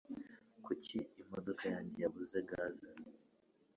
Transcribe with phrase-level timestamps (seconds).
[0.63, 0.71] kuko
[1.21, 2.89] imodoka yanjye yabuze gaze